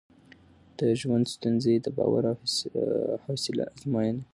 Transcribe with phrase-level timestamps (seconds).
[0.77, 2.37] د ژوند ستونزې د باور او
[3.25, 4.23] حوصله ازموینه ده.